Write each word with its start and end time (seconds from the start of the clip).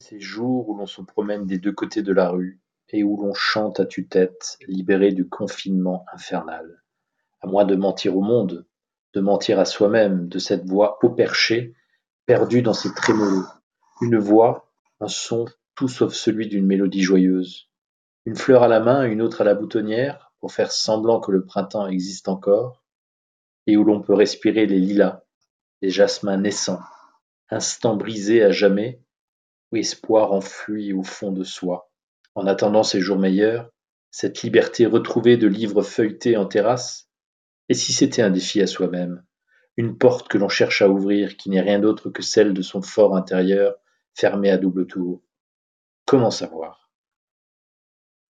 Ces 0.00 0.18
jours 0.18 0.70
où 0.70 0.76
l'on 0.76 0.86
se 0.86 1.02
promène 1.02 1.46
des 1.46 1.58
deux 1.58 1.72
côtés 1.72 2.02
de 2.02 2.12
la 2.14 2.30
rue, 2.30 2.58
et 2.88 3.04
où 3.04 3.20
l'on 3.20 3.34
chante 3.34 3.80
à 3.80 3.84
tue-tête, 3.84 4.56
libéré 4.66 5.12
du 5.12 5.28
confinement 5.28 6.06
infernal. 6.12 6.82
À 7.42 7.46
moins 7.46 7.66
de 7.66 7.76
mentir 7.76 8.16
au 8.16 8.22
monde, 8.22 8.66
de 9.12 9.20
mentir 9.20 9.60
à 9.60 9.66
soi-même, 9.66 10.26
de 10.26 10.38
cette 10.38 10.64
voix 10.64 10.98
haut 11.02 11.10
perchée, 11.10 11.74
perdue 12.24 12.62
dans 12.62 12.72
ses 12.72 12.94
trémolos. 12.94 13.46
Une 14.00 14.18
voix, 14.18 14.72
un 15.00 15.08
son 15.08 15.44
tout 15.74 15.88
sauf 15.88 16.14
celui 16.14 16.48
d'une 16.48 16.66
mélodie 16.66 17.02
joyeuse. 17.02 17.68
Une 18.24 18.36
fleur 18.36 18.62
à 18.62 18.68
la 18.68 18.80
main, 18.80 19.04
une 19.04 19.20
autre 19.20 19.42
à 19.42 19.44
la 19.44 19.54
boutonnière, 19.54 20.32
pour 20.40 20.52
faire 20.52 20.72
semblant 20.72 21.20
que 21.20 21.30
le 21.30 21.44
printemps 21.44 21.86
existe 21.86 22.28
encore, 22.28 22.82
et 23.66 23.76
où 23.76 23.84
l'on 23.84 24.00
peut 24.00 24.14
respirer 24.14 24.64
les 24.64 24.80
lilas, 24.80 25.22
les 25.82 25.90
jasmins 25.90 26.38
naissants, 26.38 26.80
instant 27.50 27.96
brisé 27.96 28.42
à 28.42 28.50
jamais, 28.50 29.02
espoir 29.78 30.32
enfoui 30.32 30.92
au 30.92 31.02
fond 31.02 31.32
de 31.32 31.44
soi. 31.44 31.90
En 32.34 32.46
attendant 32.46 32.82
ces 32.82 33.00
jours 33.00 33.18
meilleurs, 33.18 33.70
cette 34.10 34.42
liberté 34.42 34.86
retrouvée 34.86 35.36
de 35.36 35.46
livres 35.46 35.82
feuilletés 35.82 36.36
en 36.36 36.46
terrasse, 36.46 37.08
et 37.68 37.74
si 37.74 37.92
c'était 37.92 38.22
un 38.22 38.30
défi 38.30 38.60
à 38.60 38.66
soi-même, 38.66 39.24
une 39.76 39.96
porte 39.96 40.28
que 40.28 40.38
l'on 40.38 40.48
cherche 40.48 40.82
à 40.82 40.88
ouvrir 40.88 41.36
qui 41.36 41.50
n'est 41.50 41.60
rien 41.60 41.78
d'autre 41.78 42.10
que 42.10 42.22
celle 42.22 42.52
de 42.52 42.62
son 42.62 42.82
fort 42.82 43.16
intérieur 43.16 43.76
fermé 44.14 44.50
à 44.50 44.58
double 44.58 44.86
tour 44.86 45.22
Comment 46.04 46.32
savoir? 46.32 46.79